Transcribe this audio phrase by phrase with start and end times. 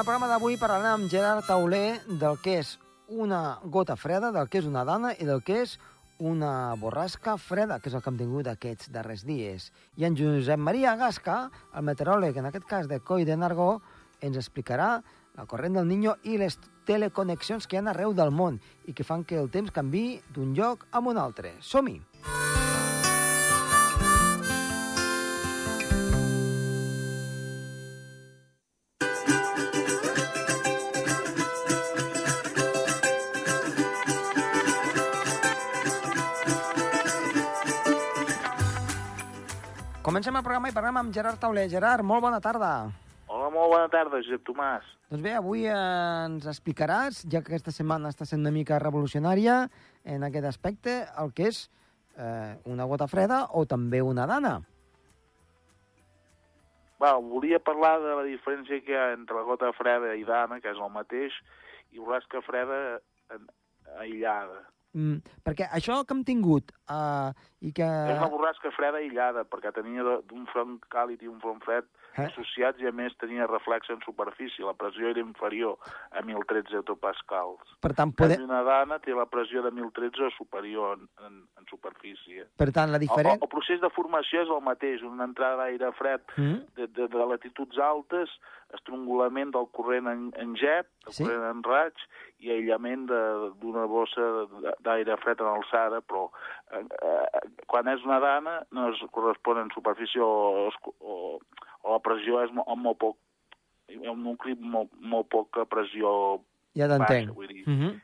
[0.00, 2.70] El programa d'avui parlarem amb Gerard Tauler del que és
[3.12, 5.74] una gota freda, del que és una dana i del que és
[6.16, 9.66] una borrasca freda, que és el que hem tingut aquests darrers dies.
[10.00, 13.82] I en Josep Maria Gasca, el meteoròleg, en aquest cas de Coi de Nargó,
[14.24, 15.02] ens explicarà
[15.36, 16.56] la corrent del Niño i les
[16.88, 18.56] teleconnexions que hi ha arreu del món
[18.88, 21.58] i que fan que el temps canvi d'un lloc a un altre.
[21.60, 22.00] Som-hi!
[40.10, 41.68] Comencem el programa i parlem amb Gerard Tauler.
[41.70, 42.68] Gerard, molt bona tarda.
[43.30, 44.88] Hola, molt bona tarda, Josep Tomàs.
[45.06, 49.60] Doncs bé, avui ens explicaràs, ja que aquesta setmana està sent una mica revolucionària
[50.02, 51.60] en aquest aspecte, el que és
[52.18, 54.56] eh, una gota freda o també una dana.
[56.98, 60.58] Va, volia parlar de la diferència que hi ha entre la gota freda i dana,
[60.58, 61.38] que és el mateix,
[61.94, 62.98] i borrasca freda
[63.30, 63.46] en,
[64.02, 64.64] aïllada.
[64.90, 67.30] Mm, perquè això que hem tingut uh,
[67.62, 67.86] i que...
[67.86, 71.86] És una borrasca freda aïllada, perquè tenia d'un front càlid i un front fred
[72.18, 72.24] Eh?
[72.26, 74.64] associats i, a més, tenia reflex en superfície.
[74.66, 75.76] La pressió era inferior
[76.10, 77.76] a 1.013 hectopascals.
[77.80, 78.34] Per tant, En pode...
[78.36, 82.46] canvi, una dana té la pressió de 1.013 o superior en, en, en superfície.
[82.56, 83.36] per tant la El, diferent...
[83.38, 86.60] el, el procés de formació és el mateix, una entrada d'aire fred Mm?
[86.76, 88.30] de, de, de latituds altes,
[88.74, 91.24] estrangulament del corrent en, en jet, del Sí.
[91.24, 91.94] corrent en raig,
[92.40, 93.06] i aïllament
[93.60, 94.22] d'una bossa
[94.80, 96.28] d'aire fred en alçada, però
[96.72, 101.38] eh, eh, quan és una dana no es correspon en superfície o, o,
[101.82, 103.16] o, la pressió és molt, molt poc,
[103.90, 106.40] ha un amb molt, molt poca pressió
[106.78, 107.32] Ja t'entenc.
[107.48, 107.64] dir.
[107.66, 108.00] Mm -hmm.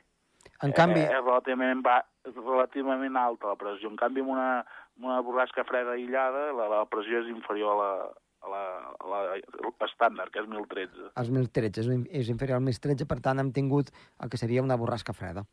[0.63, 1.01] En canvi...
[1.01, 3.89] Eh, és relativament, ba és relativament alta la pressió.
[3.89, 7.77] En canvi, amb una, amb una borrasca freda aïllada, la, la pressió és inferior a
[7.77, 8.63] la, a la,
[8.99, 11.13] a la estàndard, que és 1.013.
[11.17, 14.77] Els 1.013, és, és inferior al 1.013, per tant hem tingut el que seria una
[14.77, 15.45] borrasca freda.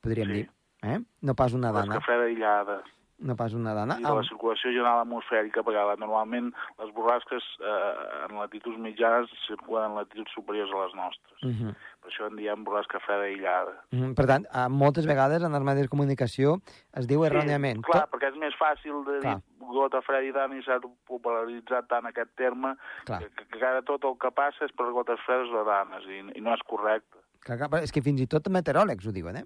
[0.00, 0.32] Podríem Sí.
[0.34, 0.50] dir.
[0.82, 0.98] Eh?
[1.20, 2.00] No pas una Borrasca dana.
[2.04, 2.82] freda aïllada.
[3.22, 3.96] No pas una dana.
[4.00, 6.50] I de la circulació general atmosfèrica, perquè normalment
[6.80, 11.38] les borrasques eh, en latituds mitjanes circulen en latituds superiors a les nostres.
[11.42, 11.74] Uh -huh.
[12.02, 13.74] Per això en diem borrasca freda aïllada.
[13.92, 16.58] Mm, Per tant, eh, moltes vegades en els medis de comunicació
[16.92, 17.78] es diu erròniament.
[17.78, 19.36] Sí, clar, Tot- perquè és més fàcil de Clar.
[19.36, 23.20] dir gota freda i dana i s'ha popularitzat tant aquest terme Clar.
[23.20, 26.40] que, que ara tot el que passa és per gotes fredes o danes i, i
[26.40, 27.18] no és correcte.
[27.40, 29.44] Clar, clar, és que fins i tot meteoròlegs ho diuen, eh?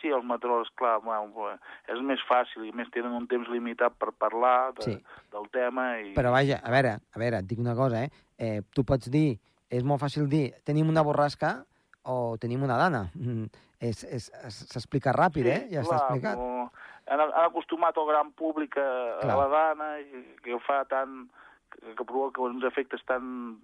[0.00, 1.50] Sí, els meteoròlegs, clar, bueno,
[1.92, 4.94] és més fàcil i més tenen un temps limitat per parlar de, Sí.
[5.32, 6.14] del tema i...
[6.16, 8.10] Però vaja, a veure, a veure, et dic una cosa, eh?
[8.38, 9.38] eh tu pots dir,
[9.68, 11.64] és molt fàcil dir, tenim una borrasca
[12.08, 13.10] o tenim una dana.
[13.14, 13.44] Mm,
[13.80, 15.68] és- és- és- S'explica ràpid, eh?
[15.70, 16.38] Ja està explicat.
[16.38, 16.70] no,
[17.06, 19.34] han, han acostumat el gran públic a, Clar.
[19.34, 21.28] a la dana i que fa tan...
[21.70, 23.60] que, que provoca uns efectes tan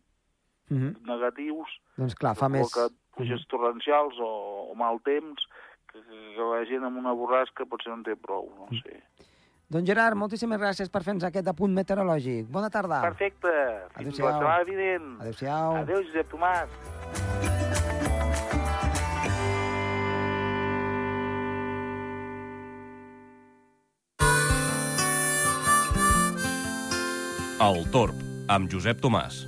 [0.69, 1.07] Mm -hmm.
[1.07, 2.67] negatius Doncs clar, fa més...
[3.15, 5.47] pluges torrencials o, o mal temps
[6.05, 8.83] que, que la gent amb una borrasca potser no en té prou, no Mm.
[8.83, 9.03] sé.
[9.69, 12.47] Doncs Gerard, moltíssimes gràcies per fer-nos aquest apunt meteorològic.
[12.47, 13.01] Bona tarda.
[13.03, 13.49] Perfecte.
[13.97, 14.27] Fins Adéu-siau.
[14.29, 15.21] la setmana vinent.
[15.21, 15.77] Adéu-siau.
[15.83, 16.71] Adéu, Josep Tomàs.
[27.67, 28.19] El Torb,
[28.53, 29.41] amb Josep Tomàs.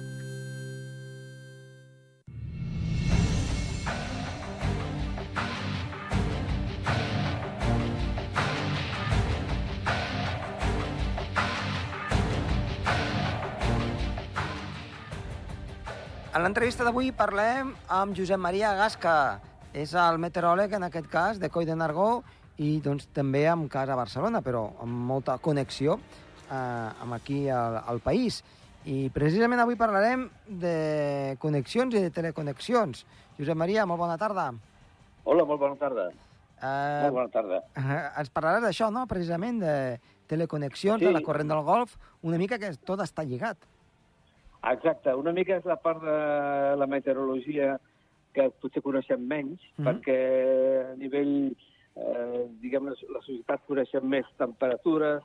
[16.49, 19.39] L'entrevista d'avui parlem amb Josep Maria Gasca.
[19.77, 22.23] És el meteoròleg, en aquest cas, de Coi de Nargó,
[22.57, 25.99] i doncs, també amb casa a Barcelona, però amb molta connexió
[26.49, 28.41] eh, amb aquí al, al país.
[28.89, 33.05] I precisament avui parlarem de connexions i de teleconnexions.
[33.37, 34.49] Josep Maria, molt bona tarda.
[35.29, 36.09] Hola, molt bona tarda.
[36.09, 37.61] Eh, Molt bona tarda.
[37.77, 41.05] eh, ens parlaràs d'això, no?, precisament, de teleconnexions, Sí.
[41.05, 43.59] de la corrent del Golf, una mica que tot està lligat.
[44.67, 47.79] Exacte, una mica és la part de la meteorologia
[48.35, 49.87] que potser coneixem menys, Mhm.
[49.87, 51.55] perquè a nivell,
[51.97, 55.23] eh, diguem, la, la societat coneixem més temperatures,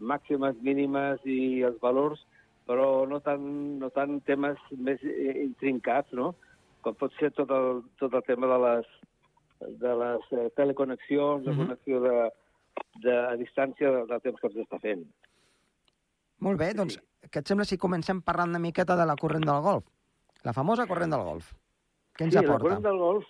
[0.00, 2.24] màximes, mínimes i els valors,
[2.66, 6.34] però no tant, no tant temes més eh, intrincats, no?
[6.80, 8.86] Com pot ser tot el, tot el tema de les,
[9.78, 11.58] de les eh, teleconnexions, de Mhm.
[11.58, 12.30] connexió de,
[13.02, 15.04] de, a distància del, del temps que ens està fent.
[16.42, 16.98] Molt bé, doncs,
[17.30, 19.86] què et sembla si comencem parlant una miqueta de la corrent del Golf?
[20.44, 21.52] La famosa corrent del Golf.
[22.18, 22.64] Què ens sí, la aporta?
[22.66, 23.28] corrent del Golf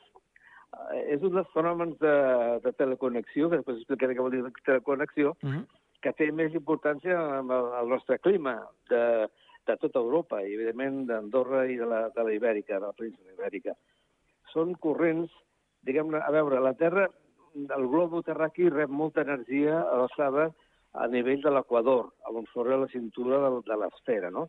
[0.95, 2.17] eh, és un dels fenòmens de,
[2.65, 5.65] de teleconnexió, que després explicaré què vol dir teleconnexió, Uh -huh.
[6.03, 8.57] que té més importància el nostre clima.
[8.91, 9.29] De,
[9.67, 13.35] de tota Europa i, evidentment, d'Andorra i de la, de la Ibèrica, de la península
[13.37, 13.77] Ibèrica.
[14.53, 15.31] Són corrents,
[15.87, 17.09] diguem-ne, a veure, la Terra,
[17.55, 20.51] el globo terraqui rep molta energia a l'alçada
[20.93, 24.49] a nivell de l'equador, on sobre la cintura de, de l'esfera, no?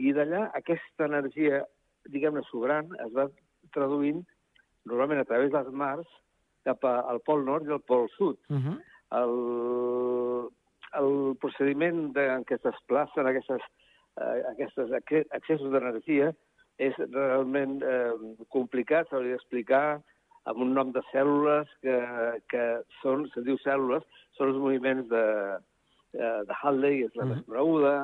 [0.00, 1.62] I d'allà aquesta energia,
[2.08, 3.28] diguem-ne, sobrant, es va
[3.76, 4.22] traduint
[4.88, 6.08] normalment a través dels mars
[6.66, 8.38] cap al pol nord i al pol sud.
[8.48, 8.76] Uh -huh.
[9.20, 9.34] El,
[11.00, 13.60] el procediment de, en què es desplacen aquestes,
[14.20, 14.92] eh, aquestes
[15.30, 16.32] accessos d'energia
[16.78, 18.12] és realment eh,
[18.48, 20.00] complicat, s'hauria d'explicar
[20.44, 21.98] amb un nom de cèl·lules que,
[22.48, 22.64] que
[23.02, 24.02] són, se diu cèl·lules,
[24.36, 25.24] són els moviments de,
[26.14, 27.94] eh, de Halley, és la més coneguda,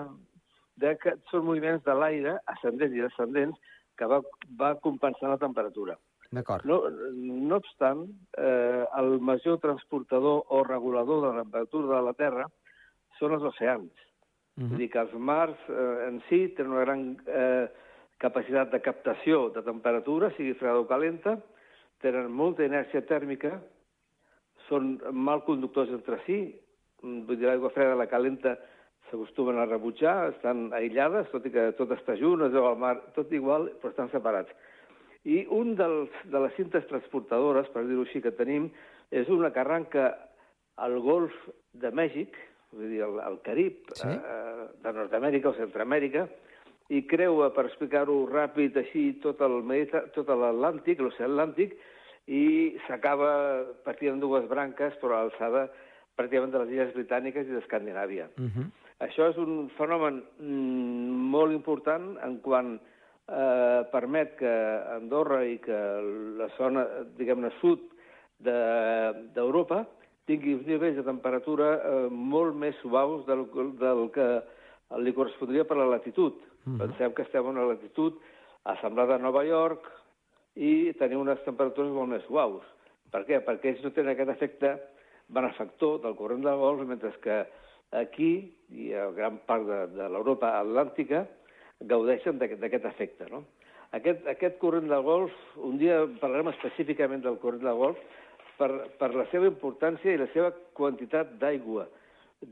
[0.79, 4.21] de que són moviments de l'aire, ascendents i descendents, que va,
[4.61, 5.97] va compensar la temperatura.
[6.31, 6.67] D'acord.
[6.69, 6.83] No,
[7.49, 8.05] no obstant,
[8.37, 12.47] eh, el major transportador o regulador de la temperatura de la Terra
[13.19, 14.05] són els oceans.
[14.59, 14.77] Uh -huh.
[14.77, 17.69] dir que els mars eh, en si tenen una gran eh,
[18.19, 21.39] capacitat de captació de temperatura, sigui freda o calenta,
[22.01, 23.61] tenen molta inèrcia tèrmica,
[24.69, 26.68] són mal conductors entre si, Mm,
[27.03, 28.57] vull dir, l'aigua freda la calenta
[29.09, 32.97] s'acostumen a rebutjar, estan aïllades, tot i que tot està junt, es veu al mar,
[33.17, 34.51] tot igual, però estan separats.
[35.25, 38.69] I un dels, de les cintes transportadores, per dir-ho així, que tenim,
[39.11, 40.11] és una que arranca
[40.77, 41.35] al golf
[41.73, 42.37] de Mèxic,
[42.77, 44.09] vull dir, al, al Carib, Sí.
[44.09, 46.29] eh, de Nord-Amèrica o Centroamèrica,
[46.89, 51.75] i creua, per explicar-ho ràpid, així, tot el Mediter tot l'Atlàntic, l'oceà Atlàntic,
[52.29, 55.69] i s'acaba partint en dues branques, però a l'alçada
[56.19, 58.29] pràcticament de les illes britàniques i d'Escandinàvia.
[58.39, 58.67] Uh -huh.
[59.07, 62.79] Això és un fenomen mm, molt important en quant
[63.29, 64.53] eh, permet que
[64.97, 65.79] Andorra i que
[66.39, 66.87] la zona,
[67.17, 67.79] diguem-ne, sud
[68.39, 69.87] de- d'Europa
[70.27, 73.47] tingui uns nivells de temperatura eh, molt més suaus del,
[73.79, 74.43] del que
[74.99, 76.35] li correspondria per la latitud.
[76.65, 76.79] Mhm.
[76.79, 78.15] Pensem que estem a una latitud
[78.65, 79.87] assemblada a Nova York
[80.57, 82.63] i tenim unes temperatures molt més suaus.
[83.11, 83.45] Per què?
[83.45, 84.79] Perquè ells no tenen aquest efecte
[85.29, 87.39] benefactor del corrent del Golf, mentre que
[87.97, 88.33] aquí
[88.75, 91.25] i a gran part de, de l'Europa atlàntica
[91.81, 93.29] gaudeixen d'aquest efecte.
[93.33, 93.45] No?
[93.97, 95.35] Aquest, aquest corrent del Golf,
[95.65, 98.01] un dia parlarem específicament del corrent del Golf,
[98.59, 101.87] per, per la seva importància i la seva quantitat d'aigua.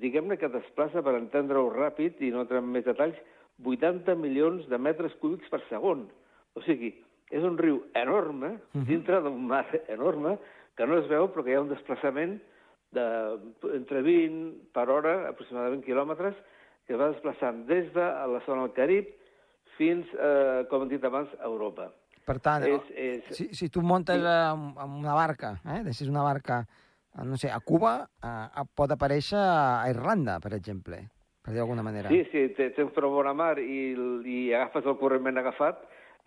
[0.03, 3.19] Diguem-ne que desplaça, per entendre-ho ràpid i no entrem en més detalls,
[3.65, 6.07] 80 milions de metres cúbics per segon.
[6.57, 6.93] O sigui,
[7.31, 8.57] és un riu enorme,
[8.89, 10.37] dintre d'un mar enorme,
[10.77, 12.37] que no es veu però que hi ha un desplaçament
[12.95, 13.05] de,
[13.75, 16.35] entre 20 per hora, aproximadament quilòmetres,
[16.87, 19.09] que es va desplaçant des de la zona del Carib
[19.77, 21.91] fins, eh, com hem dit abans, a Europa.
[22.27, 24.27] Per tant, És, és, si, si tu muntes Sí.
[24.27, 26.61] amb, amb una barca, eh, deixes una barca,
[27.15, 31.03] eh, no sé, a Cuba, eh, pot aparèixer a Irlanda, per exemple,
[31.43, 32.09] per dir d'alguna manera.
[32.09, 33.93] Sí, sí, te- tens prou bona mar i,
[34.27, 35.79] i agafes el corrent ben agafat,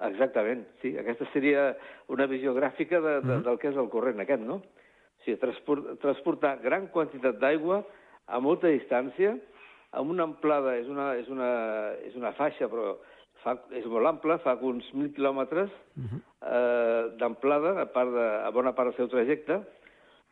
[0.08, 0.94] exactament, sí.
[0.98, 1.74] Aquesta seria
[2.08, 4.62] una visió gràfica de, de, del que és el corrent aquest, no?
[5.30, 7.84] Sigui, transport, transportar gran quantitat d'aigua
[8.28, 9.36] a molta distància,
[9.92, 11.50] amb una amplada, és una, és una,
[12.06, 12.98] és una faixa, però
[13.44, 18.74] fa, és molt ampla, fa uns 1.000 quilòmetres eh, d'amplada, a, part de, a bona
[18.74, 19.62] part del seu trajecte,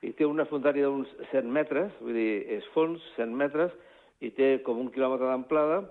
[0.01, 3.73] i té una fondària d'uns 100 metres, vull dir, és fons, 100 metres,
[4.21, 5.83] i té com un quilòmetre d'amplada,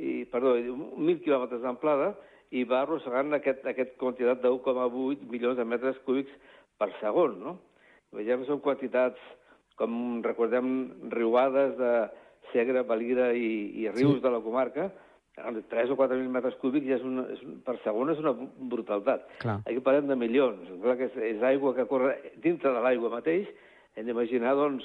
[0.00, 2.14] i, perdó, 1.000 quilòmetres d'amplada,
[2.56, 6.32] i va arrossegant aquest, aquest quantitat de 1,8 milions de metres cúbics
[6.80, 7.58] per segon, no?
[8.16, 9.20] Veiem, són quantitats,
[9.78, 11.92] com recordem, riuades de
[12.52, 13.50] Segre, Valira i,
[13.82, 14.24] i rius Sí.
[14.24, 14.90] de la comarca,
[15.40, 18.32] 3 o 4 mil metres cúbics ja és un, és un, per segon és una
[18.72, 19.22] brutalitat.
[19.40, 19.60] Clar.
[19.64, 20.68] Aquí parlem de milions.
[20.82, 23.46] Clar que és, és aigua que corre dintre de l'aigua mateix.
[23.96, 24.84] Hem d'imaginar, doncs,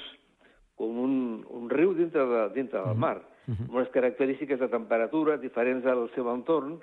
[0.78, 3.18] com un, un riu dintre, de, dintre del mar,
[3.48, 6.78] amb unes característiques de temperatura diferents al seu entorn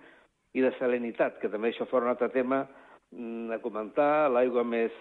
[0.53, 2.61] i de salinitat, que també això fora un altre tema
[3.11, 4.91] mm, a comentar, l'aigua més,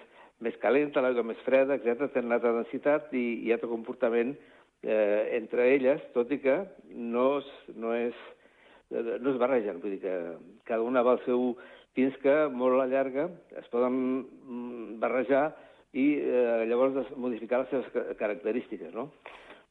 [0.43, 4.35] més calenta, l'aigua més freda, etc tenen altra densitat i, i altre comportament
[4.83, 6.59] eh, entre elles, tot i que
[6.93, 8.17] no es, no és
[8.93, 10.17] no es barregen, vull dir que
[10.69, 11.55] cada una va al seu
[11.97, 15.47] fins que molt a la llarga es poden mm, barrejar
[15.97, 19.11] i eh, llavors modificar les seves ca- característiques, no?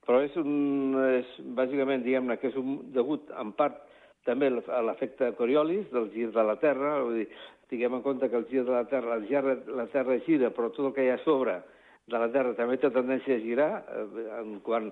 [0.05, 3.77] Però és, un, és bàsicament, diguem-ne, que és un, degut en part
[4.25, 7.27] també l'efecte Coriolis del gir de la Terra, vull dir,
[7.71, 10.51] tinguem en compte que el gir de la Terra, el gir de la Terra gira,
[10.53, 11.61] però tot el que hi ha a sobre
[12.11, 14.91] de la Terra també té tendència a girar, eh, en quan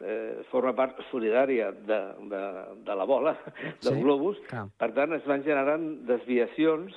[0.00, 2.42] eh, forma part solidària de, de,
[2.86, 3.34] de la bola,
[3.84, 4.38] del Sí, globus.
[4.48, 4.66] clar.
[4.78, 6.94] Per tant, es van generant desviacions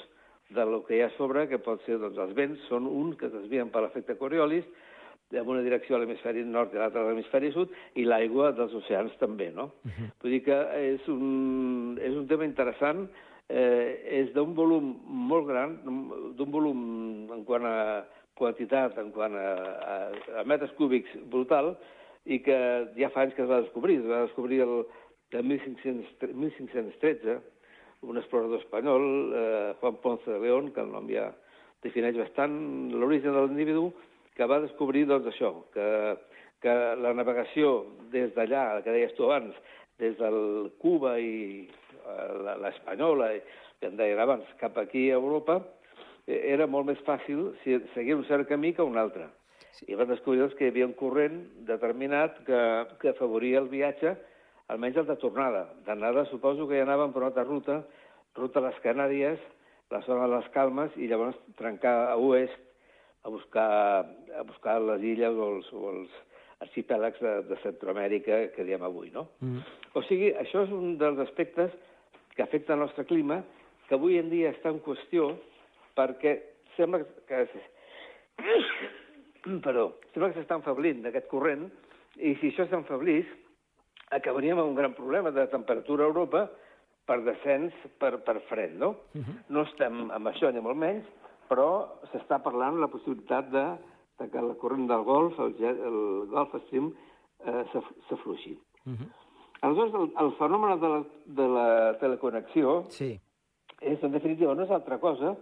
[0.54, 3.18] de lo que hi ha a sobre, que pot ser, doncs, els vents són uns
[3.18, 4.68] que es desvien per l'efecte Coriolis,
[5.34, 9.16] en una direcció a l'hemisferi nord i l'altra a l'hemisferi sud, i l'aigua dels oceans
[9.20, 9.72] també, no?
[9.84, 10.10] Uh -huh.
[10.22, 10.58] Vull dir que
[10.94, 13.08] és un, és un tema interessant,
[13.50, 15.80] eh, és d'un volum molt gran,
[16.38, 19.50] d'un volum en quant a quantitat, en quant a,
[19.94, 21.76] a, a metres cúbics brutal,
[22.26, 22.58] i que
[22.98, 24.00] ja fa anys que es va descobrir.
[24.00, 24.86] Es va descobrir el,
[25.32, 27.40] el 1500, 1513,
[28.04, 31.30] un explorador espanyol, eh, Juan Ponce de León, que el nom ja
[31.84, 32.56] defineix bastant
[32.96, 33.92] l'origen de l'individu,
[34.38, 35.88] que va descobrir doncs, això, que,
[36.64, 37.74] que la navegació
[38.14, 39.56] des d'allà, que deies tu abans,
[40.02, 43.30] des del Cuba i eh, l'espanyola,
[43.80, 45.60] que en deien abans, cap aquí a Europa,
[46.26, 49.30] eh, era molt més fàcil si seguir un cert camí que un altre.
[49.74, 49.88] Sí.
[49.92, 52.62] I van descobrir doncs, que hi havia un corrent determinat que,
[53.02, 54.16] que afavoria el viatge,
[54.74, 55.68] almenys el de tornada.
[55.86, 57.82] D'anada suposo que ja anaven per una altra ruta,
[58.38, 59.42] ruta a les Canàries,
[59.94, 62.73] la zona de les Calmes, i llavors trencar a oest
[63.24, 64.06] a buscar,
[64.38, 66.16] a buscar les illes o els, o els
[66.64, 69.28] arxipèlags de, de Centroamèrica que diem avui, no?
[69.44, 69.64] Mm.
[69.96, 71.72] O sigui, això és un dels aspectes
[72.36, 73.42] que afecta el nostre clima,
[73.88, 75.34] que avui en dia està en qüestió
[75.98, 76.40] perquè
[76.78, 77.46] sembla que...
[79.64, 81.66] Perdó, sembla que s'està enfablint d'aquest corrent,
[82.16, 83.28] i si això s'enfablís,
[84.16, 86.46] acabaríem amb un gran problema de temperatura a Europa
[87.08, 88.94] per descens per, per fred, no?
[89.14, 89.36] Uh -huh.
[89.50, 91.06] No estem amb això, ni molt menys,
[91.50, 93.66] però s'està parlant la possibilitat de,
[94.20, 96.00] de que la corrent del Golf, el, el
[96.32, 96.92] Gulf Stream,
[97.46, 97.64] eh,
[98.10, 98.58] s'afluixi.
[98.86, 98.98] Uh mhm.
[98.98, 99.12] -huh.
[99.64, 103.20] Aleshores, el, el fenomen de la, de la teleconnexió sí.
[103.80, 105.38] és, en definitiva, no és altra cosa,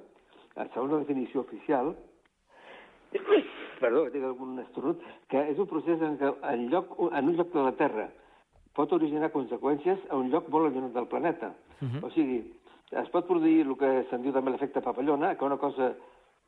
[0.73, 1.95] segons la definició oficial,
[3.81, 7.35] perdó, que tinc algun estornut, que és un procés en què en, lloc, en un
[7.35, 8.11] lloc de la Terra
[8.77, 11.53] pot originar conseqüències a un lloc molt allunyat del planeta.
[11.81, 11.97] Uh mhm.
[11.97, 12.05] -huh.
[12.05, 12.53] O sigui,
[12.91, 15.93] es pot produir el que se'n diu també l'efecte papallona, que una cosa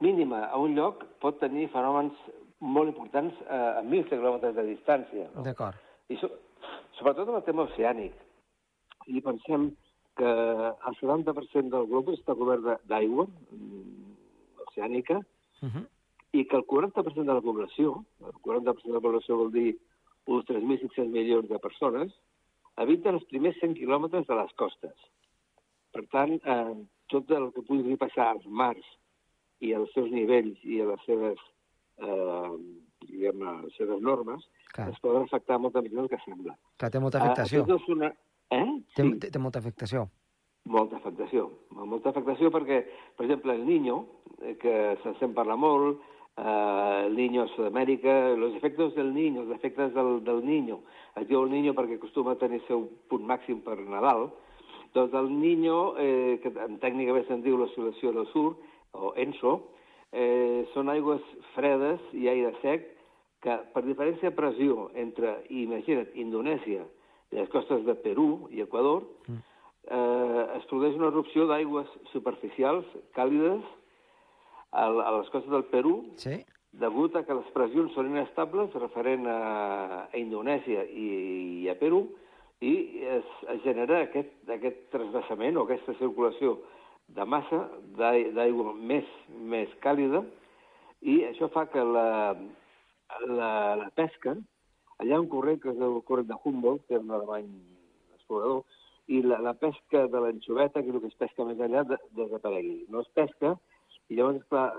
[0.04, 2.18] mínima a un lloc pot tenir fenòmens
[2.60, 5.30] molt importants a, a mil quilòmetres de distància.
[5.36, 5.44] No?
[5.48, 5.80] D'acord.
[6.12, 6.30] I so,
[7.00, 8.16] sobretot en el tema oceànic.
[9.12, 9.72] I pensem
[10.20, 14.14] que el 70% del globus està cobert d'aigua mm,
[14.68, 15.86] oceànica uh -huh.
[16.32, 19.78] i que el 40% de la població, el 40% de la població vol dir
[20.26, 22.14] uns 3.500 milions de persones,
[22.76, 24.96] habiten els primers 100 quilòmetres de les costes.
[25.94, 26.74] Per tant, eh,
[27.14, 28.86] tot el que pugui passar als mars
[29.64, 31.44] i als seus nivells i a les seves,
[32.02, 32.52] eh,
[33.06, 34.90] diguem, les seves normes, Clar.
[34.90, 36.58] es poden afectar molta més del que sembla.
[36.82, 37.66] Clar, té molta afectació.
[37.78, 38.10] És una...
[38.50, 38.66] Eh?
[38.96, 39.14] Té, sí.
[39.22, 40.08] té, té molta afectació.
[40.74, 41.50] Molta afectació.
[41.76, 42.82] Molta afectació perquè,
[43.18, 44.00] per exemple, el Niño,
[44.42, 44.74] eh, que
[45.04, 46.02] se'n sent parlar molt,
[46.38, 50.80] eh, el Niño a Sud-amèrica, els efectes del Niño, els efectes del, del Niño.
[51.20, 54.32] Es diu el Niño perquè acostuma a tenir el seu punt màxim per Nadal,
[54.94, 58.54] doncs el Niño, eh, que en tècnica bé se'n diu l'oscil·lació del sur,
[58.94, 59.54] o ENSO,
[60.14, 61.24] eh, són aigües
[61.56, 62.86] fredes i aire sec
[63.44, 66.86] que, per diferència de pressió entre, imagina't, Indonèsia
[67.34, 69.42] i les costes de Perú i Equador, mm.
[69.90, 72.86] eh, es produeix una erupció d'aigües superficials,
[73.18, 73.64] càlides,
[74.74, 76.40] a, a les costes del Perú, sí?
[76.74, 79.40] degut a que les pressions són inestables referent a,
[80.08, 81.10] a Indonèsia i,
[81.66, 82.08] i a Perú,
[82.64, 82.74] i
[83.18, 86.58] es, es genera aquest, aquest trasbassament o aquesta circulació
[87.14, 87.60] de massa
[87.98, 89.10] d'aigua més,
[89.54, 90.24] més càlida
[91.04, 92.08] i això fa que la,
[93.28, 94.38] la, la pesca,
[95.04, 97.50] allà un corrent que és el corrent de Humboldt, que és un alemany
[98.16, 98.64] explorador,
[99.12, 102.00] i la, la pesca de l'anxoveta, que és el que es pesca més allà, de,
[102.16, 102.86] desaparegui.
[102.94, 103.58] No es pesca,
[104.08, 104.70] i llavors, clar,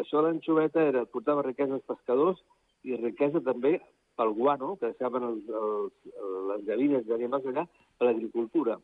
[0.00, 2.40] això de l'anxoveta era, portava riquesa als pescadors
[2.84, 3.76] i riquesa també
[4.18, 6.10] pel guano, que deixaven els, els,
[6.50, 7.64] les gavines d'animals allà,
[7.98, 8.78] per l'agricultura.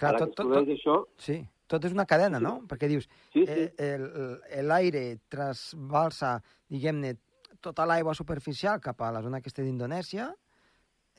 [0.00, 0.96] Clar, tot, tot, tot, això...
[1.20, 2.54] sí, tot és una cadena, no?
[2.68, 3.66] Perquè dius, sí, sí.
[3.76, 6.38] Eh, l'aire trasbalsa,
[6.72, 7.14] diguem-ne,
[7.60, 10.30] tota l'aigua superficial cap a la zona aquesta d'Indonèsia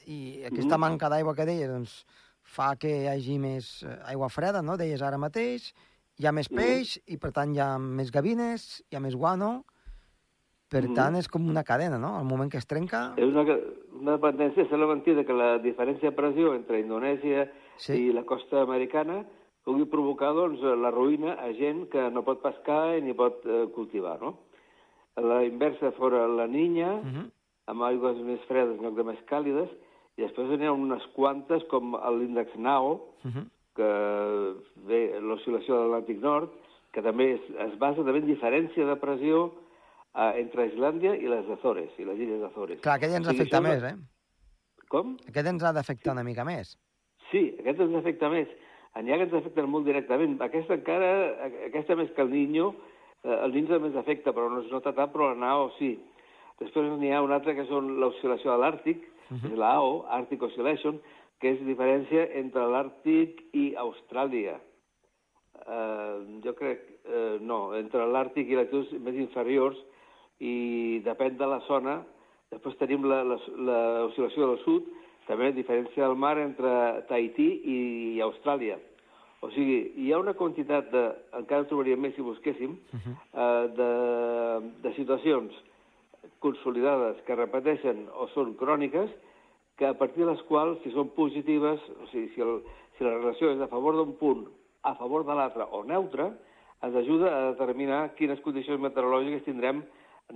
[0.10, 0.82] i aquesta mm.
[0.82, 2.02] manca d'aigua que deia doncs,
[2.42, 4.78] fa que hi hagi més eh, aigua freda, no?
[4.82, 5.70] Deies ara mateix,
[6.18, 7.14] hi ha més peix mm.
[7.14, 9.60] i, per tant, hi ha més gavines, hi ha més guano
[10.72, 10.96] per mm.
[10.96, 12.16] tant, és com una cadena, no?
[12.18, 13.10] Al moment que es trenca...
[13.20, 13.44] És una,
[14.00, 17.98] una dependència, és la mentida que la diferència de pressió entre Indonèsia sí.
[17.98, 19.20] i la costa americana
[19.68, 24.18] pugui provocar doncs, la ruïna a gent que no pot pescar ni pot eh, cultivar,
[24.24, 24.38] no?
[25.20, 27.26] La inversa fora la Niña, uh -huh.
[27.68, 29.70] amb aigües més fredes en lloc de més càlides,
[30.18, 33.46] i després n'hi ha unes quantes, com l'índex NAO, uh -huh.
[33.76, 33.92] que
[34.88, 36.50] ve l'oscil·lació de l'Atlàntic Nord,
[36.94, 39.52] que també es, es basa també en diferència de pressió
[40.16, 42.82] uh, entre Islàndia i les Azores, i les Illes Azores.
[42.84, 43.96] Clar, aquest ens o sigui, afecta més, eh?
[44.92, 45.16] Com?
[45.32, 46.16] Aquest ens ha d'afectar sí.
[46.18, 46.76] una mica més.
[47.32, 48.50] Sí, aquest ens afecta més.
[49.00, 50.36] N'hi ha que ens afecten molt directament.
[50.44, 51.12] Aquesta encara,
[51.70, 52.74] aquesta més que el Niño,
[53.24, 55.94] eh, el Niño ens afecta, però no es nota tant, però la Nao sí.
[56.60, 59.52] Després n'hi ha una altra que són l'oscil·lació de l'Àrtic, uh -huh.
[59.52, 61.00] és l'AO, Arctic Oscillation,
[61.40, 64.60] que és diferència entre l'Àrtic i Austràlia.
[65.62, 69.78] Uh, jo crec, uh, no, entre l'Àrtic i latituds més inferiors,
[70.42, 72.02] i depèn de la zona.
[72.52, 74.88] Després tenim l'oscil·lació del sud,
[75.28, 76.72] també diferència del mar entre
[77.08, 77.80] Tahití i
[78.26, 78.80] Austràlia.
[79.42, 81.02] O sigui, hi ha una quantitat de,
[81.40, 83.14] encara trobaríem més si busquéssim, uh -huh.
[83.34, 83.92] uh, de,
[84.84, 85.54] de situacions
[86.40, 89.10] consolidades que repeteixen o són cròniques,
[89.78, 92.62] que a partir de les quals, si són positives, o sigui, si, el,
[92.98, 94.46] si la relació és a favor d'un punt,
[94.84, 96.32] a favor de l'altre o neutre,
[96.82, 99.84] ens ajuda a determinar quines condicions meteorològiques tindrem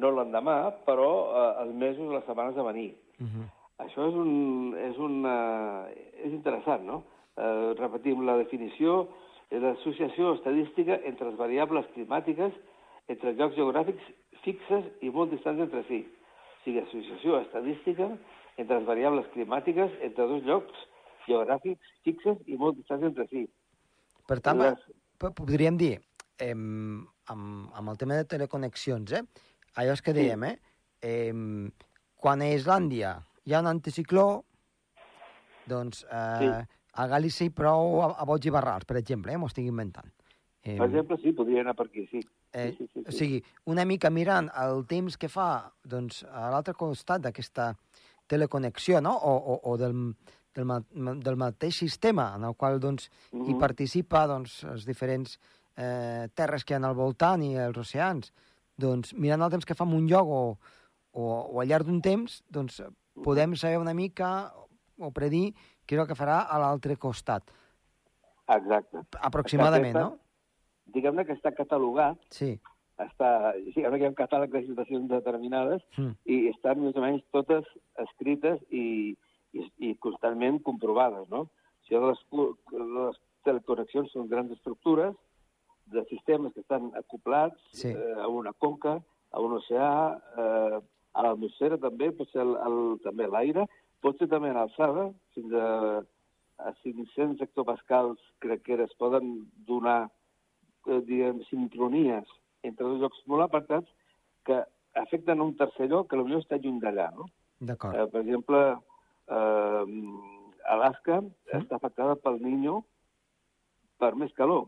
[0.01, 2.93] no l'endemà, però eh, els mesos, les setmanes a venir.
[3.19, 3.45] Uh -huh.
[3.85, 5.87] Això és, un, és, una,
[6.23, 7.03] és interessant, no?
[7.35, 9.07] Eh, repetim la definició,
[9.49, 12.53] és l'associació estadística entre les variables climàtiques,
[13.07, 14.05] entre llocs geogràfics
[14.45, 16.01] fixes i molt distants entre si.
[16.05, 18.09] O sigui, associació estadística
[18.57, 20.85] entre les variables climàtiques entre dos llocs
[21.27, 23.45] geogràfics fixes i molt distants entre si.
[24.29, 24.85] Per tant, les...
[25.37, 25.97] podríem dir,
[26.41, 29.23] eh, amb, amb el tema de teleconnexions, eh,
[29.75, 30.57] allò és que dèiem, eh,
[31.01, 31.33] eh,
[32.15, 33.15] quan a Islàndia
[33.45, 34.43] hi ha un anticicló,
[35.69, 36.51] doncs eh, sí.
[36.93, 40.11] a Galícia hi prou a, a boig i barrals, per exemple, eh, m'ho estic inventant.
[40.65, 42.23] Eh, per exemple, sí, podria anar per aquí, sí.
[42.55, 46.47] Eh, sí, sí, sí, O sigui, una mica mirant el temps que fa doncs, a
[46.53, 47.73] l'altre costat d'aquesta
[48.31, 49.13] teleconnexió, no?
[49.13, 50.15] o, o, o del,
[50.55, 50.73] del,
[51.21, 53.49] del mateix sistema en el qual doncs, mm -hmm.
[53.49, 55.37] hi participa doncs, els diferents
[55.75, 58.33] eh, terres que hi ha al voltant i els oceans,
[58.81, 60.41] doncs, mirant el temps que fa en un lloc o,
[61.15, 62.81] o, o al llarg d'un temps, doncs,
[63.23, 64.51] podem saber una mica
[64.99, 65.49] o predir
[65.85, 67.51] què és el que farà a l'altre costat.
[68.55, 69.01] Exacte.
[69.25, 70.93] Aproximadament, aquesta, no?
[70.95, 72.53] diguem-ne que està catalogat, sí.
[73.01, 76.11] està, diguem-ne que hi ha un catàleg de situacions determinades mm.
[76.31, 77.67] i estan més o menys totes
[78.05, 79.15] escrites i,
[79.55, 81.47] i, i constantment comprovades, no?
[81.85, 82.21] Això de les,
[82.97, 85.13] les teleconnexions són grans estructures
[85.85, 87.89] de sistemes que estan acoplats sí.
[87.89, 88.97] eh, a una conca,
[89.31, 89.91] a un oceà,
[90.37, 90.79] eh,
[91.15, 93.65] a l'atmosfera també, pot ser el, el, també l'aire,
[94.03, 95.67] pot ser també en alçada, fins a,
[96.65, 100.05] a 500 hectopascals crec que es poden donar
[100.87, 102.29] eh, diguem, sincronies
[102.65, 103.91] entre dos llocs molt apartats
[104.45, 104.61] que
[104.95, 107.29] afecten un tercer lloc que potser està lluny d'allà, no?
[107.59, 107.95] D'acord.
[107.95, 108.61] Eh, per exemple,
[109.31, 109.83] eh,
[110.75, 111.59] Alaska mm.
[111.61, 112.79] està afectada pel Niño
[114.01, 114.65] per més calor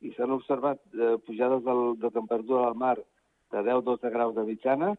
[0.00, 2.96] i s'han observat eh, pujades del, de temperatura del mar
[3.52, 4.94] de 10-12 graus de mitjana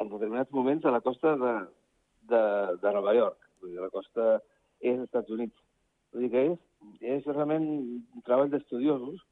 [0.00, 1.54] en determinats moments a la costa de,
[2.32, 2.42] de,
[2.82, 4.38] de Nova York, dir, la costa
[4.80, 5.58] és dels Estats Units.
[6.12, 6.62] Vull dir que és,
[7.16, 9.22] és realment un treball d'estudiosos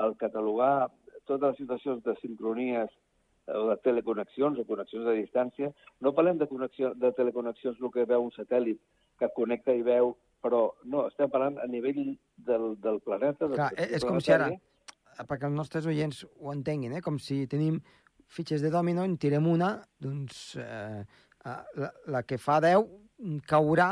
[0.00, 0.88] al catalogar
[1.28, 5.70] totes les situacions de sincronies eh, o de teleconnexions o connexions a distància.
[6.00, 8.80] No parlem de, connexió, de teleconnexions el que veu un satèl·lit
[9.20, 13.48] que connecta i veu, però no, estem parlant a nivell del, del planeta.
[13.48, 14.50] Clar, del és com si ara,
[15.24, 17.04] perquè els nostres oients ho entenguin, eh?
[17.04, 17.80] com si tenim
[18.34, 21.00] fitxes de domino, en tirem una, doncs eh,
[21.44, 23.88] la, la que fa 10 caurà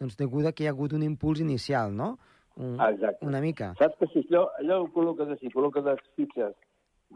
[0.00, 2.14] doncs, degut a que hi ha hagut un impuls inicial, no?
[2.56, 3.26] un, Exacte.
[3.26, 3.72] una mica.
[3.78, 6.54] Saps que si allò, allò ho col·loques així, col·loques les fitxes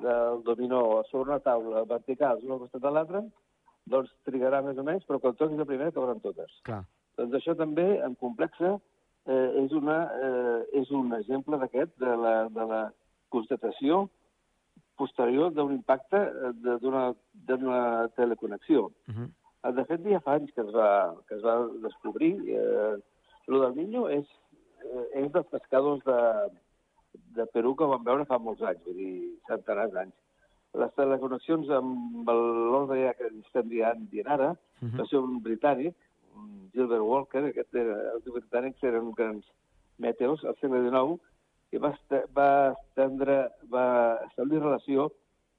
[0.02, 3.22] del dominó sobre una taula vertical una costat de l'altra,
[3.90, 6.58] doncs trigarà més o menys, però quan toquis la primera cauran totes.
[6.66, 6.82] Clar.
[7.18, 8.74] Doncs això també, en complexa,
[9.26, 12.82] eh, és, una, eh, és un exemple d'aquest, de, la, de la
[13.34, 14.08] constatació
[14.98, 18.90] posterior d'un impacte eh, d'una teleconnexió.
[19.08, 19.30] Uh -huh.
[19.74, 22.34] De fet, ja fa anys que es va, que es va descobrir.
[22.48, 22.96] Eh,
[23.48, 24.26] el del Niño és
[24.84, 26.20] eh, és dels pescadors de,
[27.38, 29.14] de Perú que vam veure fa molts anys, vull dir,
[29.48, 30.14] centenars d'anys.
[30.82, 34.98] Les teleconnexions amb l'ordre ja que estem dient, dient ara, uh -huh.
[34.98, 35.94] va ser un britànic,
[36.74, 39.46] Gilbert Walker, aquest era, els britànics eren grans
[40.02, 41.18] meteors al segle XIX,
[41.74, 41.90] i va,
[42.36, 43.36] va, estendre,
[43.70, 43.86] va
[44.28, 45.08] establir relació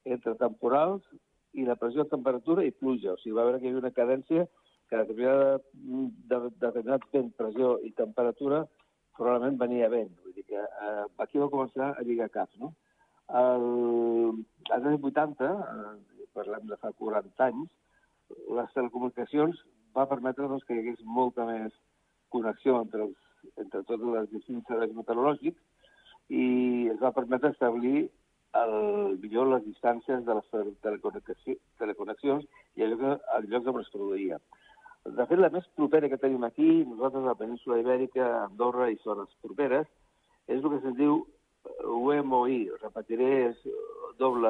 [0.05, 1.03] entre temporals
[1.55, 3.15] i la pressió de temperatura i pluja.
[3.15, 4.45] O sigui, va veure que hi havia una cadència
[4.89, 5.59] que determinada,
[6.31, 8.65] de, determinat vent, pressió i temperatura
[9.17, 10.11] probablement venia vent.
[10.23, 12.73] Vull dir que eh, aquí va començar a lligar caps, no?
[13.41, 13.65] El,
[14.75, 17.71] als anys 80, eh, parlem de fa 40 anys,
[18.59, 19.63] les telecomunicacions
[19.97, 21.73] va permetre doncs, que hi hagués molta més
[22.33, 23.17] connexió entre, els,
[23.61, 25.61] entre tots els distints serveis meteorològics
[26.35, 26.45] i
[26.91, 28.07] es va permetre establir
[28.55, 30.77] el millor les distàncies de les
[31.79, 34.39] teleconnexions i el lloc, el lloc on es produïa.
[35.05, 38.97] De fet, la més propera que tenim aquí, nosaltres a la península Ibèrica, Andorra i
[39.03, 39.85] zones properes,
[40.47, 41.19] és el que se'n diu
[41.91, 43.67] UMOI, repetiré, és
[44.17, 44.49] doble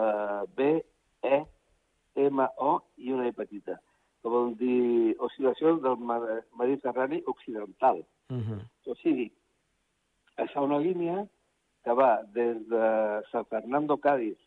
[0.55, 0.69] B,
[1.25, 1.41] E,
[2.29, 2.71] M-O
[3.03, 3.79] i una E petita,
[4.25, 5.99] que vol dir oscil·lació del
[6.57, 7.99] Mediterrani Occidental.
[8.33, 8.61] Uh -huh.
[8.89, 9.31] O sigui,
[10.53, 11.27] fa una línia
[11.83, 14.37] que va des de San Fernando, Cádiz,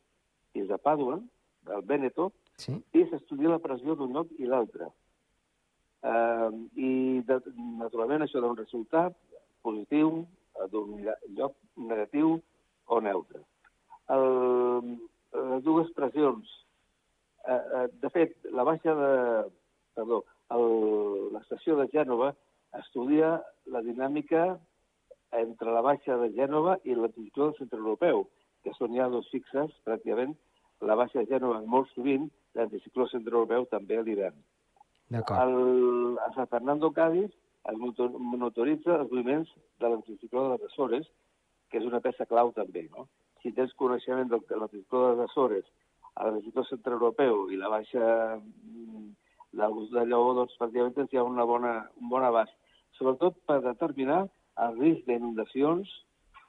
[0.53, 1.23] fins a Pàdua,
[1.63, 2.73] del Véneto, Sí?
[2.93, 4.91] i s'estudia la pressió d'un lloc i l'altre.
[6.03, 7.39] Uh, I, de,
[7.79, 9.15] naturalment, això dona un resultat
[9.63, 10.27] positiu,
[10.59, 10.99] eh, d'un
[11.37, 12.41] lloc negatiu
[12.87, 13.41] o neutre.
[14.15, 14.99] El,
[15.33, 16.51] les dues pressions,
[17.47, 19.11] eh, eh, de fet, la baixa de...
[19.99, 20.23] Perdó,
[21.35, 22.33] l'estació de Gènova
[22.79, 23.37] estudia
[23.75, 24.45] la dinàmica
[25.39, 28.29] entre la baixa de Gènova i l'anticicló del centre europeu,
[28.63, 30.37] que són ja dos fixes, pràcticament,
[30.87, 34.39] la baixa de Gènova molt sovint, l'anticicló centre-europeu també a l'hivern.
[35.11, 35.41] D'acord.
[35.43, 37.33] El, a San Fernando Cádiz
[37.73, 41.11] es monitoritza els moviments de l'anticicló de les Açores,
[41.69, 42.87] que és una peça clau també.
[42.95, 43.09] No?
[43.43, 45.67] Si tens coneixement de l'anticicló de les Açores,
[46.19, 48.05] l'anticicló centre-europeu i la baixa
[49.53, 52.53] mm, del gust de lleó, doncs pràcticament tens ja una bona, un bon abast.
[52.99, 54.27] Sobretot per determinar
[54.65, 55.89] el risc d'inundacions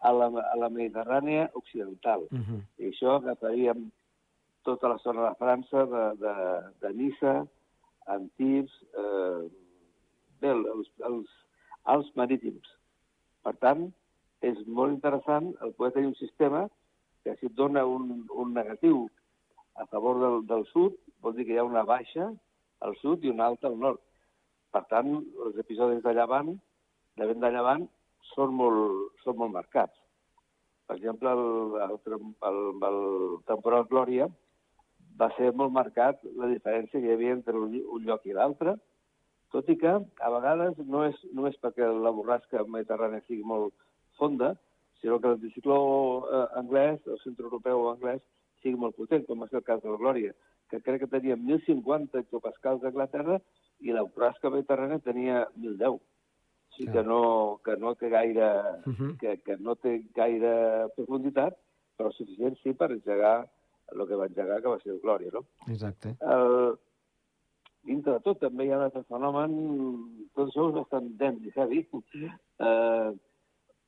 [0.01, 2.27] a la, a la Mediterrània occidental.
[2.31, 2.61] Uh -huh.
[2.77, 3.91] I això agafaríem
[4.63, 6.35] tota la zona de França, de, de,
[6.81, 7.47] de Niça,
[8.05, 9.49] Antibes, eh,
[10.41, 11.27] bé, els, els
[11.83, 12.67] alts marítims.
[13.43, 13.93] Per tant,
[14.41, 16.67] és molt interessant el poder tenir un sistema
[17.23, 19.09] que si et dona un, un negatiu
[19.75, 22.31] a favor del, del sud, vol dir que hi ha una baixa
[22.85, 24.01] al sud i una alta al nord.
[24.73, 25.15] Per tant,
[25.45, 26.51] els episodis de llevant,
[27.17, 27.87] de vent de llevant,
[28.33, 29.95] són molt, són molt marcats.
[30.89, 33.01] Per exemple, el, el, el, el
[33.49, 34.29] temporal Glòria
[35.19, 38.77] va ser molt marcat la diferència que hi havia entre un, un lloc i l'altre,
[39.53, 43.73] tot i que a vegades no és només perquè la borrasca mediterrània sigui molt
[44.21, 44.53] fonda,
[45.01, 45.79] sinó que l'anticicló
[46.27, 48.21] eh, anglès, el centre europeu anglès,
[48.61, 50.33] sigui molt potent, com va ser el cas de la Glòria,
[50.69, 53.39] que crec que tenia 1.050 hectopascals d'Anglaterra
[53.85, 55.99] i la borrasca mediterrània tenia 1.010.
[55.99, 57.21] O sigui que no,
[57.65, 58.49] que no té gaire
[58.85, 59.17] Uh -huh.
[59.19, 61.57] que, que no té gaire profunditat,
[61.97, 63.49] però suficient sí per engegar
[63.91, 65.45] el que va engegar, que va ser el Glòria, no?
[65.67, 66.15] Exacte.
[66.21, 66.77] El,
[67.83, 69.55] dintre de tot també hi ha un altre fenomen,
[70.35, 71.85] tot això és bastant dens i heavy,
[72.67, 73.09] eh,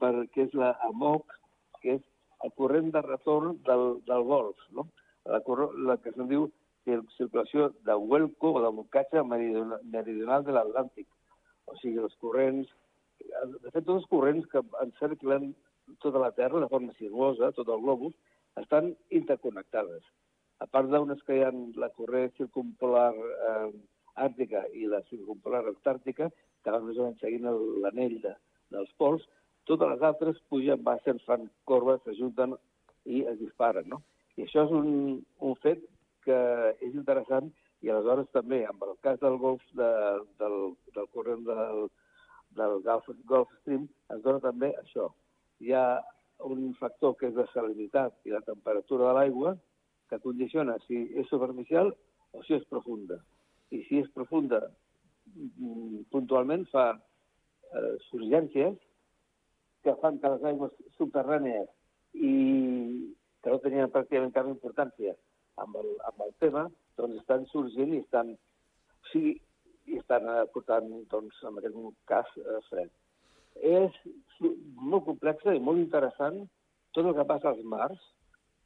[0.02, 1.38] perquè és la AMOC,
[1.82, 2.02] que és
[2.46, 4.88] el corrent de retorn del, del golf, no?
[5.30, 5.42] La,
[5.86, 6.48] la que se'n diu
[7.18, 11.08] circulació de vuelco o de bocatge meridional, de l'Atlàntic.
[11.66, 12.70] O sigui, els corrents...
[13.22, 15.52] De fet, tots els corrents que encerclen
[16.02, 18.16] tota la Terra de forma sinuosa, tot el globus,
[18.58, 20.02] estan interconnectades.
[20.62, 23.70] A part d'unes que hi ha la corrent circumpolar eh,
[24.26, 26.30] àrtica i la circumpolar antàrtica,
[26.62, 28.34] que van més o menys seguint el- l'anell de,
[28.74, 29.24] dels pols,
[29.70, 32.58] totes les altres pugen, baixen, fan corbes, s'ajunten
[33.06, 34.02] i es disparen, no?
[34.38, 35.82] I això és un, un fet
[36.26, 36.38] que
[36.80, 37.50] és interessant
[37.82, 39.90] i aleshores també, amb el cas del golf de,
[40.42, 40.58] del,
[40.96, 41.88] del corrent del,
[42.58, 45.10] del Gulf, Gulf Stream, es dona també això.
[45.62, 45.86] Hi ha
[46.46, 49.56] un factor que és la salinitat i la temperatura de l'aigua
[50.10, 51.94] que condiciona si és superficial
[52.34, 53.20] o si és profunda.
[53.72, 54.62] I si és profunda,
[55.34, 58.78] mm, puntualment fa eh, surgències
[59.82, 61.70] que fan que les aigües subterrànies
[62.14, 62.34] i
[63.42, 65.16] que no tenien pràcticament cap importància
[65.58, 66.66] amb el, amb el tema,
[66.98, 69.36] doncs estan sorgint i estan, o sigui,
[69.92, 71.78] i estan eh, portant, doncs, en aquest
[72.10, 72.92] cas, eh, fred.
[73.62, 73.96] És
[74.42, 76.44] molt complexa i molt interessant
[76.96, 78.00] tot el que passa als mars,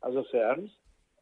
[0.06, 0.74] als oceans,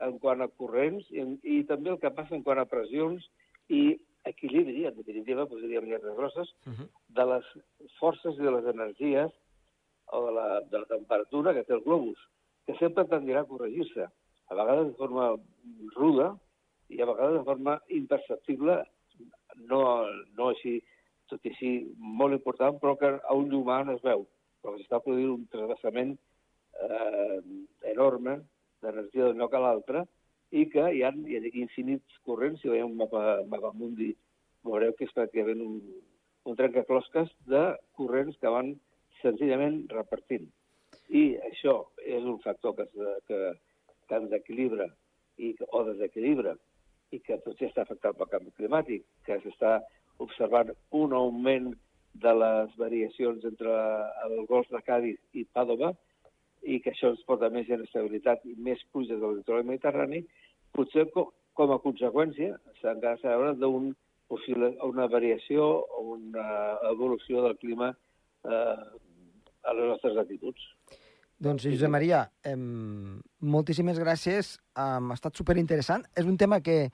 [0.04, 3.23] en quant a corrents i, i també el que passa en quant a pressions
[3.71, 3.95] i
[4.28, 6.88] equilibri, en definitiva, podríem dir-ne grosses, Uh -huh.
[7.17, 7.45] de les
[7.99, 9.32] forces i de les energies
[10.12, 12.19] o de la, de la temperatura que té el globus,
[12.65, 14.08] que sempre tendirà a corregir-se,
[14.54, 15.30] a vegades de forma
[15.98, 16.34] ruda
[16.94, 18.78] i a vegades de forma imperceptible,
[19.70, 19.82] no,
[20.38, 20.78] no així,
[21.32, 24.28] tot i així molt important, però que a un humà no es veu,
[24.62, 27.39] però s'està produint un travessament eh,
[27.94, 28.39] enorme
[28.84, 30.06] d'energia d'un lloc a l'altre
[30.54, 34.12] i que hi ha, hi ha infinits corrents, si veieu un mapa, mapa mundi,
[34.68, 35.80] veureu que és pràcticament un,
[36.46, 37.63] un trencaclosques de
[37.98, 38.76] corrents que van
[39.24, 40.46] senzillament repartint.
[41.10, 42.86] I això és un factor que,
[43.28, 43.39] que,
[44.08, 44.88] que ens equilibra
[45.38, 46.56] i, que- o desequilibra
[47.13, 49.80] i que potser està afectat pel canvi climàtic, que s'està
[50.24, 51.72] observant un augment
[52.13, 53.74] de les variacions entre
[54.28, 55.94] el golf de Cádiz i Pàdova
[56.63, 60.22] i que això ens porta més inestabilitat i més pluges del litoral mediterrani,
[60.72, 63.92] potser co com a conseqüència s'encara de veure d'un
[64.32, 66.46] possible, una variació o una
[66.89, 68.78] evolució del clima eh,
[69.63, 70.63] a les nostres latituds.
[71.44, 74.56] Doncs, Josep Maria, em, moltíssimes gràcies.
[74.75, 76.08] Um, ha estat superinteressant.
[76.15, 76.88] És un tema que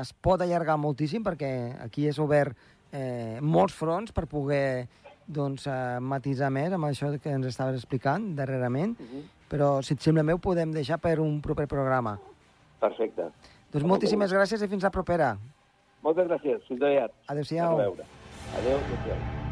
[0.00, 1.50] es pot allargar moltíssim perquè
[1.82, 2.56] aquí és obert
[2.92, 4.88] eh, molts fronts per poder
[5.26, 9.22] doncs, eh, matisar més amb això que ens estaves explicant darrerament, Uh -huh.
[9.50, 12.18] però si et sembla meu podem deixar per un proper programa.
[12.80, 13.30] Perfecte.
[13.72, 15.36] Doncs moltíssimes gràcies i fins la propera.
[16.02, 16.62] Moltes gràcies.
[16.68, 17.10] Fins aviat.
[17.26, 17.78] Adéu-siau.
[17.78, 17.96] Adéu.
[18.58, 19.45] Adéu.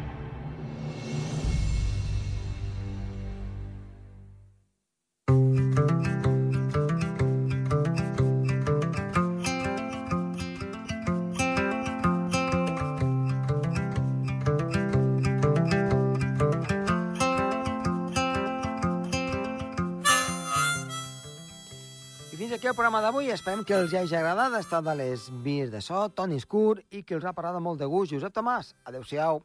[22.65, 23.27] Aquí el programa d'avui.
[23.29, 24.53] Esperem que els hagi agradat.
[24.55, 27.77] Ha estat de les vies de so, Toni Escur, i que els ha parlat molt
[27.77, 28.09] de gust.
[28.15, 29.43] Josep Tomàs, adeu-siau.